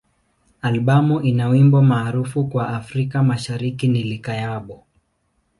[0.61, 4.83] Albamu ina wimbo maarufu kwa Afrika Mashariki ni "Likayabo.